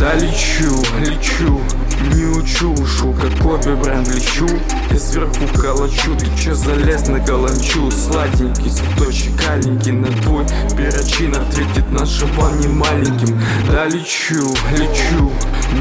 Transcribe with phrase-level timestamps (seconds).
[0.00, 1.60] лечу, лечу
[2.14, 4.48] Не учу, ушу, как обе бренд лечу.
[4.90, 7.90] И сверху калачу, ты чё залез на каланчу?
[7.90, 13.40] Сладенький цветочек, аленький на твой Перочин ответит нашего не маленьким.
[13.70, 15.30] Да лечу, лечу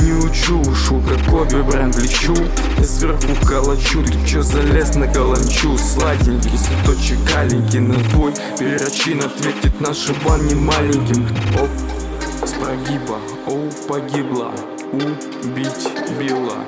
[0.00, 2.34] Не учу, ушу, как обе бренд лечу.
[2.78, 5.76] И сверху калачу, ты чё залез на каланчу?
[5.76, 11.26] Сладенький цветочек, аленький на твой Перочин ответит нашего не маленьким.
[11.60, 11.68] Оп,
[12.58, 14.52] прогиба, оу, погибла
[14.92, 15.88] Убить
[16.18, 16.58] била.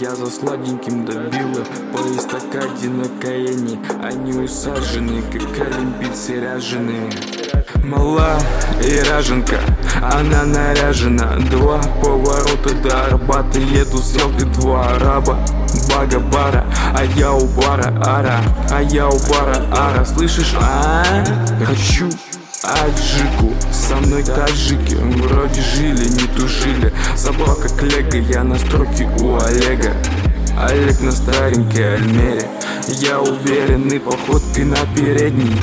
[0.00, 7.10] Я за сладеньким добила По эстакаде на Каэне Они усажены, как олимпийцы ряженые
[7.84, 8.36] Мала
[8.82, 9.60] и ряженка,
[10.02, 11.36] она наряжена.
[11.50, 15.38] Два поворота до Арбата Едут стрелки два араба.
[15.88, 18.40] Бага бара, а я у бара ара
[18.70, 20.04] А я у бара ара.
[20.04, 21.04] Слышишь, а?
[21.64, 22.08] Хочу
[22.62, 26.92] аджику Со мной таджики, вроде жили, не тужили
[27.66, 29.92] как лего, я на строке у Олега.
[30.58, 32.48] Олег на старенькой Альмере.
[32.88, 35.56] Я уверенный походкой на передней.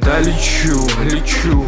[0.00, 1.66] Да лечу, лечу,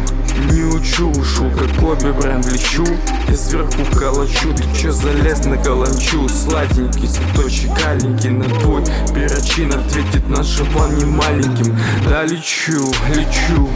[0.51, 2.85] не учу, ушу, как обе бренд лечу.
[3.29, 6.27] И сверху калачу, ты чё залез на каланчу?
[6.29, 11.77] Сладенький цветочек, аленький на твой Перочин ответит нашего не маленьким.
[12.09, 13.69] Да лечу, лечу,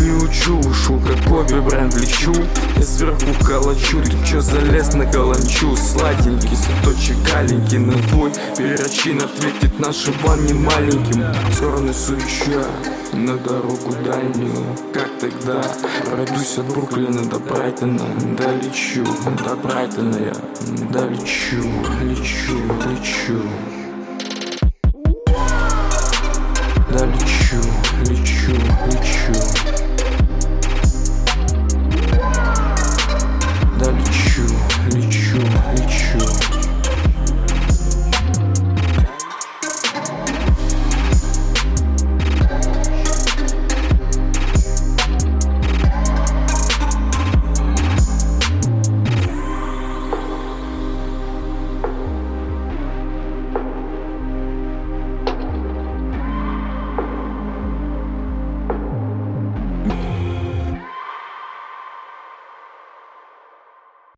[0.00, 2.34] не учу, ушу, как обе бренд лечу.
[2.78, 5.76] И сверху калачу, ты чё залез на каланчу?
[5.76, 11.24] Сладенький цветочек, аленький на твой Перочин ответит нашего не маленьким.
[11.52, 12.66] Стороны суеща
[13.16, 14.76] на дорогу дальнюю.
[14.92, 15.62] Как тогда?
[16.10, 18.04] Пройдусь от Бруклина до Брайтона.
[18.38, 19.04] Да лечу,
[19.44, 20.36] до Брайтона я.
[20.92, 21.62] Да лечу,
[22.02, 23.42] лечу, лечу